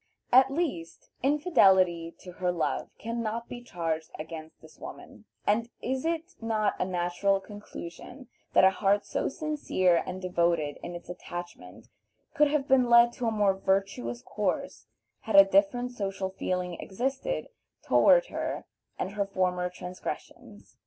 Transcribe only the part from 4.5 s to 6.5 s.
this woman, and is it